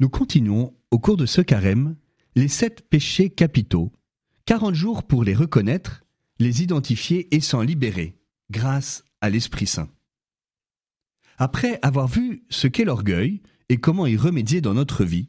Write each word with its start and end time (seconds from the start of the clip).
Nous 0.00 0.08
continuons, 0.08 0.74
au 0.90 0.98
cours 0.98 1.16
de 1.16 1.26
ce 1.26 1.40
carême, 1.40 1.96
les 2.34 2.48
sept 2.48 2.88
péchés 2.88 3.30
capitaux, 3.30 3.92
40 4.46 4.74
jours 4.74 5.04
pour 5.04 5.22
les 5.22 5.34
reconnaître, 5.34 6.04
les 6.40 6.62
identifier 6.62 7.32
et 7.34 7.40
s'en 7.40 7.62
libérer, 7.62 8.18
grâce 8.50 9.04
à 9.20 9.30
l'Esprit 9.30 9.66
Saint. 9.66 9.88
Après 11.38 11.78
avoir 11.82 12.08
vu 12.08 12.44
ce 12.50 12.66
qu'est 12.66 12.84
l'orgueil 12.84 13.40
et 13.68 13.78
comment 13.78 14.06
y 14.06 14.16
remédier 14.16 14.60
dans 14.60 14.74
notre 14.74 15.04
vie, 15.04 15.28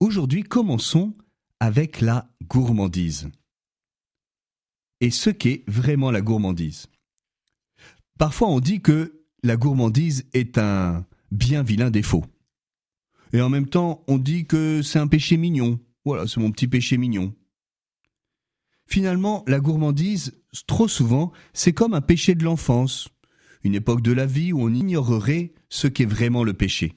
aujourd'hui 0.00 0.42
commençons 0.42 1.16
avec 1.60 2.00
la 2.00 2.28
gourmandise. 2.42 3.30
Et 5.00 5.10
ce 5.10 5.30
qu'est 5.30 5.62
vraiment 5.68 6.10
la 6.10 6.22
gourmandise? 6.22 6.88
Parfois 8.18 8.48
on 8.48 8.58
dit 8.58 8.82
que 8.82 9.22
la 9.44 9.56
gourmandise 9.56 10.26
est 10.32 10.58
un 10.58 11.06
bien 11.30 11.62
vilain 11.62 11.90
défaut. 11.90 12.24
Et 13.32 13.40
en 13.40 13.48
même 13.48 13.68
temps, 13.68 14.04
on 14.08 14.18
dit 14.18 14.46
que 14.46 14.82
c'est 14.82 14.98
un 14.98 15.06
péché 15.06 15.36
mignon. 15.36 15.78
Voilà, 16.04 16.26
c'est 16.26 16.40
mon 16.40 16.50
petit 16.50 16.68
péché 16.68 16.96
mignon. 16.96 17.34
Finalement, 18.86 19.44
la 19.46 19.60
gourmandise, 19.60 20.42
trop 20.66 20.88
souvent, 20.88 21.30
c'est 21.52 21.72
comme 21.72 21.94
un 21.94 22.00
péché 22.00 22.34
de 22.34 22.42
l'enfance, 22.42 23.08
une 23.62 23.76
époque 23.76 24.02
de 24.02 24.12
la 24.12 24.26
vie 24.26 24.52
où 24.52 24.62
on 24.62 24.74
ignorerait 24.74 25.52
ce 25.68 25.86
qu'est 25.86 26.06
vraiment 26.06 26.42
le 26.42 26.54
péché. 26.54 26.96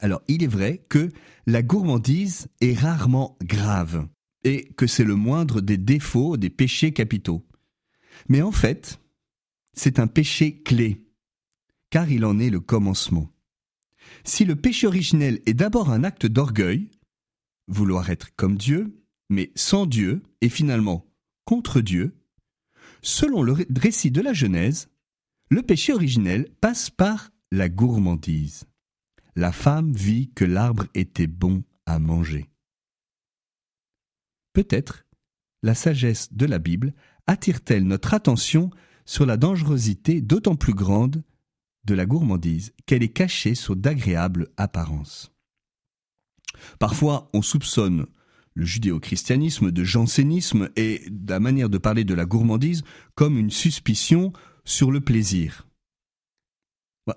Alors, 0.00 0.22
il 0.26 0.42
est 0.42 0.48
vrai 0.48 0.84
que 0.88 1.10
la 1.46 1.62
gourmandise 1.62 2.48
est 2.60 2.78
rarement 2.78 3.36
grave 3.42 4.08
et 4.44 4.72
que 4.76 4.86
c'est 4.86 5.04
le 5.04 5.16
moindre 5.16 5.60
des 5.60 5.78
défauts 5.78 6.36
des 6.36 6.50
péchés 6.50 6.92
capitaux. 6.92 7.46
Mais 8.28 8.42
en 8.42 8.52
fait, 8.52 9.00
c'est 9.74 9.98
un 9.98 10.06
péché 10.06 10.62
clé, 10.62 11.06
car 11.90 12.10
il 12.10 12.24
en 12.24 12.38
est 12.38 12.50
le 12.50 12.60
commencement. 12.60 13.33
Si 14.24 14.44
le 14.44 14.56
péché 14.56 14.86
originel 14.86 15.40
est 15.46 15.54
d'abord 15.54 15.90
un 15.90 16.04
acte 16.04 16.26
d'orgueil, 16.26 16.90
vouloir 17.68 18.10
être 18.10 18.34
comme 18.36 18.56
Dieu, 18.56 19.04
mais 19.30 19.52
sans 19.54 19.86
Dieu 19.86 20.22
et 20.40 20.48
finalement 20.48 21.06
contre 21.44 21.80
Dieu, 21.80 22.16
selon 23.02 23.42
le 23.42 23.54
récit 23.76 24.10
de 24.10 24.20
la 24.20 24.32
Genèse, 24.32 24.88
le 25.50 25.62
péché 25.62 25.92
originel 25.92 26.48
passe 26.60 26.90
par 26.90 27.30
la 27.50 27.68
gourmandise. 27.68 28.64
La 29.36 29.52
femme 29.52 29.92
vit 29.92 30.30
que 30.34 30.44
l'arbre 30.44 30.86
était 30.94 31.26
bon 31.26 31.64
à 31.86 31.98
manger. 31.98 32.50
Peut-être 34.52 35.04
la 35.62 35.74
sagesse 35.74 36.32
de 36.32 36.46
la 36.46 36.58
Bible 36.58 36.94
attire-t-elle 37.26 37.84
notre 37.84 38.14
attention 38.14 38.70
sur 39.04 39.26
la 39.26 39.36
dangerosité 39.36 40.20
d'autant 40.20 40.56
plus 40.56 40.74
grande 40.74 41.22
de 41.84 41.94
la 41.94 42.06
gourmandise 42.06 42.72
qu'elle 42.86 43.02
est 43.02 43.08
cachée 43.08 43.54
sous 43.54 43.74
d'agréables 43.74 44.48
apparences. 44.56 45.32
Parfois, 46.78 47.30
on 47.32 47.42
soupçonne 47.42 48.06
le 48.54 48.64
judéo-christianisme 48.64 49.70
de 49.70 49.84
jansénisme 49.84 50.68
et 50.76 51.02
la 51.28 51.40
manière 51.40 51.68
de 51.68 51.78
parler 51.78 52.04
de 52.04 52.14
la 52.14 52.24
gourmandise 52.24 52.84
comme 53.14 53.38
une 53.38 53.50
suspicion 53.50 54.32
sur 54.64 54.90
le 54.90 55.00
plaisir. 55.00 55.66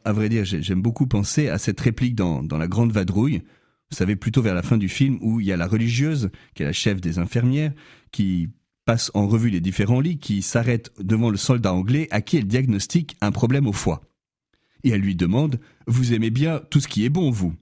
À 0.04 0.12
vrai 0.12 0.28
dire, 0.30 0.44
j'aime 0.44 0.82
beaucoup 0.82 1.08
penser 1.08 1.48
à 1.48 1.58
cette 1.58 1.80
réplique 1.80 2.16
dans, 2.16 2.44
dans 2.44 2.58
La 2.58 2.68
Grande 2.68 2.92
Vadrouille, 2.92 3.44
vous 3.90 3.96
savez, 3.96 4.18
plutôt 4.18 4.42
vers 4.42 4.56
la 4.56 4.64
fin 4.64 4.78
du 4.78 4.90
film, 4.90 5.18
où 5.22 5.40
il 5.40 5.48
y 5.48 5.54
a 5.54 5.58
la 5.58 5.68
religieuse, 5.68 6.30
qui 6.54 6.64
est 6.64 6.66
la 6.66 6.74
chef 6.74 7.00
des 7.00 7.20
infirmières, 7.20 7.72
qui 8.12 8.50
passe 8.84 9.12
en 9.14 9.28
revue 9.28 9.50
les 9.50 9.62
différents 9.62 10.02
lits, 10.02 10.18
qui 10.18 10.42
s'arrête 10.42 10.92
devant 11.00 11.30
le 11.30 11.38
soldat 11.38 11.74
anglais 11.74 12.08
à 12.12 12.22
qui 12.22 12.36
elle 12.38 12.48
diagnostique 12.48 13.16
un 13.22 13.32
problème 13.32 13.68
au 13.68 13.74
foie 13.74 14.02
elle 14.90 15.02
lui 15.02 15.16
demande 15.16 15.60
Vous 15.88 16.14
aimez 16.14 16.30
bien 16.30 16.62
tout 16.70 16.80
ce 16.80 16.88
qui 16.88 17.06
est 17.06 17.10
bon, 17.10 17.32
vous? 17.32 17.54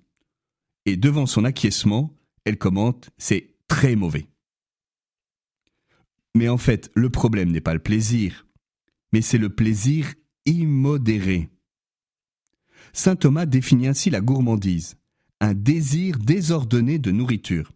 Et 0.86 0.98
devant 0.98 1.26
son 1.26 1.46
acquiescement, 1.46 2.14
elle 2.44 2.58
commente 2.58 3.10
C'est 3.18 3.56
très 3.68 3.96
mauvais. 3.96 4.28
Mais 6.36 6.50
en 6.50 6.58
fait, 6.58 6.92
le 6.96 7.10
problème 7.10 7.52
n'est 7.52 7.62
pas 7.62 7.74
le 7.74 7.80
plaisir, 7.80 8.46
mais 9.14 9.22
c'est 9.22 9.38
le 9.38 9.50
plaisir 9.50 10.14
immodéré. 10.46 11.50
Saint 12.94 13.16
Thomas 13.16 13.46
définit 13.46 13.88
ainsi 13.88 14.10
la 14.10 14.22
gourmandise, 14.22 14.98
un 15.40 15.54
désir 15.54 16.20
désordonné 16.20 17.00
de 17.00 17.12
nourriture. 17.12 17.72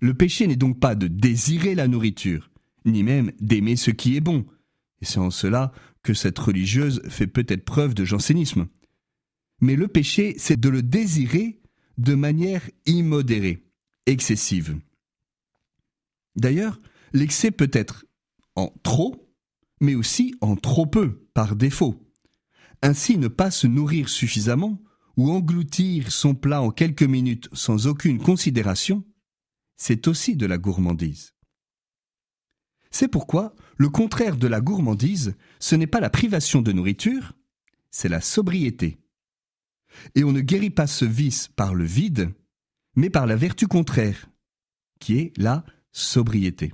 Le 0.00 0.14
péché 0.14 0.46
n'est 0.46 0.56
donc 0.56 0.80
pas 0.80 0.94
de 0.94 1.06
désirer 1.06 1.74
la 1.74 1.88
nourriture, 1.88 2.50
ni 2.84 3.02
même 3.02 3.32
d'aimer 3.40 3.76
ce 3.76 3.90
qui 3.90 4.16
est 4.16 4.20
bon. 4.20 4.44
Et 5.04 5.06
c'est 5.06 5.18
en 5.18 5.30
cela 5.30 5.70
que 6.02 6.14
cette 6.14 6.38
religieuse 6.38 7.02
fait 7.10 7.26
peut-être 7.26 7.66
preuve 7.66 7.92
de 7.92 8.06
jansénisme. 8.06 8.68
Mais 9.60 9.76
le 9.76 9.86
péché, 9.86 10.34
c'est 10.38 10.58
de 10.58 10.70
le 10.70 10.80
désirer 10.80 11.60
de 11.98 12.14
manière 12.14 12.62
immodérée, 12.86 13.66
excessive. 14.06 14.78
D'ailleurs, 16.36 16.80
l'excès 17.12 17.50
peut 17.50 17.68
être 17.74 18.06
en 18.56 18.72
trop, 18.82 19.30
mais 19.78 19.94
aussi 19.94 20.34
en 20.40 20.56
trop 20.56 20.86
peu, 20.86 21.28
par 21.34 21.54
défaut. 21.54 22.02
Ainsi, 22.80 23.18
ne 23.18 23.28
pas 23.28 23.50
se 23.50 23.66
nourrir 23.66 24.08
suffisamment 24.08 24.80
ou 25.18 25.30
engloutir 25.30 26.12
son 26.12 26.34
plat 26.34 26.62
en 26.62 26.70
quelques 26.70 27.02
minutes 27.02 27.50
sans 27.52 27.88
aucune 27.88 28.20
considération, 28.20 29.04
c'est 29.76 30.08
aussi 30.08 30.34
de 30.34 30.46
la 30.46 30.56
gourmandise. 30.56 31.33
C'est 32.94 33.08
pourquoi 33.08 33.56
le 33.76 33.88
contraire 33.88 34.36
de 34.36 34.46
la 34.46 34.60
gourmandise, 34.60 35.34
ce 35.58 35.74
n'est 35.74 35.88
pas 35.88 35.98
la 35.98 36.10
privation 36.10 36.62
de 36.62 36.70
nourriture, 36.70 37.32
c'est 37.90 38.08
la 38.08 38.20
sobriété. 38.20 38.98
Et 40.14 40.22
on 40.22 40.30
ne 40.30 40.40
guérit 40.40 40.70
pas 40.70 40.86
ce 40.86 41.04
vice 41.04 41.48
par 41.56 41.74
le 41.74 41.82
vide, 41.82 42.32
mais 42.94 43.10
par 43.10 43.26
la 43.26 43.34
vertu 43.34 43.66
contraire, 43.66 44.30
qui 45.00 45.18
est 45.18 45.32
la 45.36 45.64
sobriété. 45.90 46.72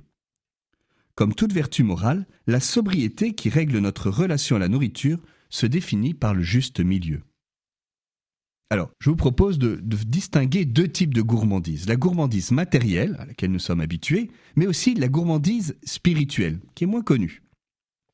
Comme 1.15 1.33
toute 1.33 1.53
vertu 1.53 1.81
morale, 1.81 2.27
la 2.45 2.59
sobriété 2.59 3.33
qui 3.33 3.49
règle 3.49 3.79
notre 3.79 4.11
relation 4.11 4.57
à 4.57 4.59
la 4.59 4.67
nourriture 4.67 5.19
se 5.49 5.65
définit 5.65 6.13
par 6.13 6.35
le 6.35 6.43
juste 6.43 6.81
milieu. 6.81 7.23
Alors, 8.71 8.89
je 8.99 9.09
vous 9.09 9.17
propose 9.17 9.59
de, 9.59 9.81
distinguer 9.83 10.63
deux 10.63 10.87
types 10.87 11.13
de 11.13 11.21
gourmandise. 11.21 11.89
La 11.89 11.97
gourmandise 11.97 12.51
matérielle, 12.51 13.17
à 13.19 13.25
laquelle 13.25 13.51
nous 13.51 13.59
sommes 13.59 13.81
habitués, 13.81 14.31
mais 14.55 14.65
aussi 14.65 14.93
la 14.95 15.09
gourmandise 15.09 15.75
spirituelle, 15.83 16.57
qui 16.73 16.85
est 16.85 16.87
moins 16.87 17.01
connue. 17.01 17.43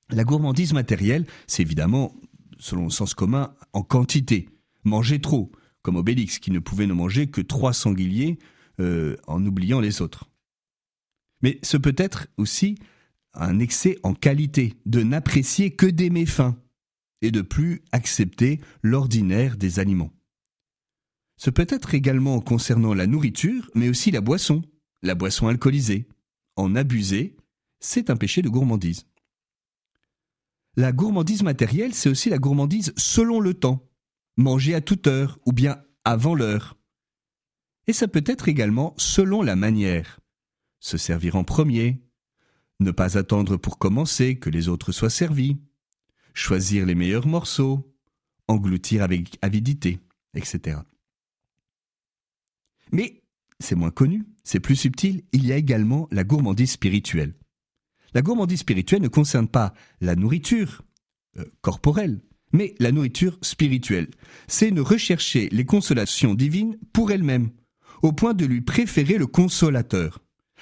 La 0.09 0.23
gourmandise 0.23 0.73
matérielle, 0.73 1.28
c'est 1.45 1.62
évidemment, 1.62 2.16
selon 2.57 2.85
le 2.85 2.90
sens 2.90 3.13
commun, 3.13 3.53
en 3.73 3.84
quantité. 3.84 4.50
Manger 4.84 5.22
trop, 5.22 5.51
comme 5.84 5.95
Obélix, 5.95 6.40
qui 6.40 6.50
ne 6.50 6.57
pouvait 6.57 6.88
ne 6.88 6.94
manger 6.94 7.28
que 7.28 7.41
trois 7.41 7.74
sangliers 7.74 8.39
euh, 8.79 9.16
en 9.28 9.45
oubliant 9.45 9.79
les 9.79 10.01
autres. 10.01 10.28
Mais 11.44 11.59
ce 11.62 11.78
peut 11.78 11.95
être 11.97 12.29
aussi 12.38 12.79
un 13.35 13.59
excès 13.59 14.00
en 14.01 14.16
qualité, 14.16 14.74
de 14.88 15.03
n'apprécier 15.03 15.75
que 15.75 15.85
des 15.85 16.09
méfaits, 16.09 16.56
et 17.22 17.29
de 17.29 17.44
plus 17.44 17.84
accepter 17.91 18.59
l'ordinaire 18.81 19.56
des 19.56 19.78
aliments. 19.78 20.17
Ce 21.38 21.52
peut 21.52 21.68
être 21.70 21.94
également 21.94 22.42
concernant 22.42 22.94
la 22.94 23.08
nourriture, 23.08 23.70
mais 23.75 23.90
aussi 23.90 24.09
la 24.12 24.22
boisson, 24.22 24.64
la 25.03 25.16
boisson 25.16 25.48
alcoolisée. 25.48 26.08
En 26.56 26.75
abuser, 26.75 27.38
c'est 27.80 28.09
un 28.09 28.18
péché 28.18 28.42
de 28.42 28.50
gourmandise. 28.50 29.06
La 30.75 30.92
gourmandise 30.92 31.44
matérielle, 31.44 31.94
c'est 31.94 32.09
aussi 32.09 32.30
la 32.30 32.40
gourmandise 32.40 32.94
selon 32.98 33.40
le 33.40 33.53
temps. 33.53 33.88
Manger 34.36 34.75
à 34.75 34.81
toute 34.81 35.08
heure 35.08 35.40
ou 35.46 35.52
bien 35.52 35.81
avant 36.03 36.36
l'heure. 36.36 36.78
Et 37.88 37.94
ça 37.94 38.08
peut 38.08 38.24
être 38.25 38.48
également 38.48 38.94
selon 38.98 39.42
la 39.42 39.56
manière. 39.56 40.19
Se 40.80 40.98
servir 40.98 41.36
en 41.36 41.44
premier. 41.44 42.04
Ne 42.80 42.92
pas 42.92 43.18
attendre 43.18 43.58
pour 43.58 43.80
commencer 43.80 44.38
que 44.38 44.50
les 44.50 44.68
autres 44.68 44.92
soient 44.92 45.10
servis. 45.10 45.57
Choisir 46.34 46.86
les 46.86 46.95
meilleurs 46.95 47.28
morceaux. 47.28 47.92
Engloutir 48.48 49.04
avec 49.04 49.38
avidité, 49.42 50.00
etc. 50.36 50.80
Mais 52.92 53.22
c'est 53.60 53.75
moins 53.75 53.92
connu, 53.92 54.25
c'est 54.44 54.60
plus 54.60 54.75
subtil, 54.75 55.24
il 55.31 55.45
y 55.45 55.51
a 55.51 55.57
également 55.57 56.07
la 56.12 56.24
gourmandise 56.24 56.72
spirituelle. 56.72 57.34
La 58.13 58.22
gourmandise 58.22 58.60
spirituelle 58.60 59.01
ne 59.01 59.07
concerne 59.07 59.48
pas 59.48 59.74
la 60.01 60.16
nourriture 60.16 60.84
euh, 61.38 61.45
corporelle, 61.62 62.22
mais 62.54 62.75
la 62.80 62.92
nourriture 62.92 63.38
spirituelle. 63.42 64.07
C'est 64.48 64.72
ne 64.72 64.81
rechercher 64.81 65.50
les 65.51 65.66
consolations 65.66 66.34
divines 66.34 66.78
pour 66.94 67.12
elle-même, 67.12 67.50
au 68.01 68.13
point 68.13 68.34
de 68.34 68.45
lui 68.45 68.62
préférer 68.62 69.18
le 69.18 69.28
consolateur. 69.28 70.19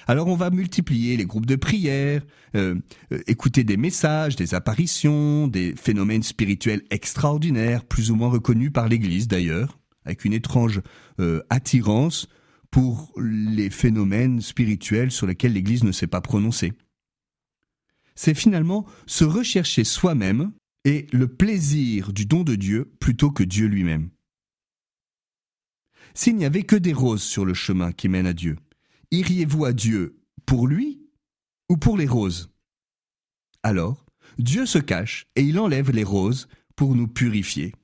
Alors 0.08 0.28
on 0.28 0.36
va 0.36 0.50
multiplier 0.50 1.16
les 1.16 1.24
groupes 1.24 1.46
de 1.46 1.56
prière, 1.56 2.22
euh, 2.54 2.76
euh, 3.12 3.22
écouter 3.26 3.64
des 3.64 3.76
messages, 3.76 4.36
des 4.36 4.54
apparitions, 4.54 5.48
des 5.48 5.74
phénomènes 5.74 6.22
spirituels 6.22 6.82
extraordinaires, 6.90 7.84
plus 7.84 8.10
ou 8.10 8.16
moins 8.16 8.28
reconnus 8.28 8.72
par 8.72 8.88
l'Église 8.88 9.28
d'ailleurs 9.28 9.78
avec 10.06 10.24
une 10.24 10.32
étrange 10.32 10.80
euh, 11.20 11.42
attirance 11.50 12.28
pour 12.70 13.12
les 13.18 13.70
phénomènes 13.70 14.40
spirituels 14.40 15.10
sur 15.10 15.26
lesquels 15.26 15.52
l'Église 15.52 15.84
ne 15.84 15.92
s'est 15.92 16.06
pas 16.06 16.20
prononcée. 16.20 16.72
C'est 18.14 18.34
finalement 18.34 18.86
se 19.06 19.24
rechercher 19.24 19.84
soi-même 19.84 20.52
et 20.84 21.06
le 21.12 21.28
plaisir 21.28 22.12
du 22.12 22.24
don 22.26 22.44
de 22.44 22.54
Dieu 22.54 22.90
plutôt 23.00 23.30
que 23.30 23.42
Dieu 23.42 23.66
lui-même. 23.66 24.10
S'il 26.14 26.36
n'y 26.36 26.46
avait 26.46 26.62
que 26.62 26.76
des 26.76 26.94
roses 26.94 27.22
sur 27.22 27.44
le 27.44 27.54
chemin 27.54 27.92
qui 27.92 28.08
mène 28.08 28.26
à 28.26 28.32
Dieu, 28.32 28.56
iriez-vous 29.10 29.64
à 29.66 29.72
Dieu 29.72 30.22
pour 30.46 30.66
lui 30.66 31.02
ou 31.68 31.76
pour 31.76 31.98
les 31.98 32.06
roses? 32.06 32.50
Alors, 33.62 34.06
Dieu 34.38 34.64
se 34.64 34.78
cache 34.78 35.26
et 35.34 35.42
il 35.42 35.58
enlève 35.58 35.90
les 35.90 36.04
roses 36.04 36.48
pour 36.74 36.94
nous 36.94 37.08
purifier. 37.08 37.74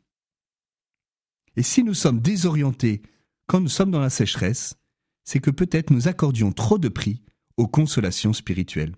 Et 1.56 1.62
si 1.62 1.84
nous 1.84 1.94
sommes 1.94 2.20
désorientés 2.20 3.02
quand 3.46 3.60
nous 3.60 3.68
sommes 3.68 3.90
dans 3.90 4.00
la 4.00 4.10
sécheresse, 4.10 4.76
c'est 5.24 5.40
que 5.40 5.50
peut-être 5.50 5.90
nous 5.90 6.08
accordions 6.08 6.52
trop 6.52 6.78
de 6.78 6.88
prix 6.88 7.22
aux 7.56 7.68
consolations 7.68 8.32
spirituelles. 8.32 8.96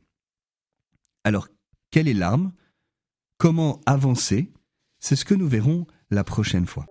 Alors, 1.24 1.48
quelle 1.90 2.08
est 2.08 2.14
l'arme? 2.14 2.52
Comment 3.38 3.80
avancer? 3.86 4.52
C'est 5.00 5.16
ce 5.16 5.24
que 5.24 5.34
nous 5.34 5.48
verrons 5.48 5.86
la 6.10 6.24
prochaine 6.24 6.66
fois. 6.66 6.86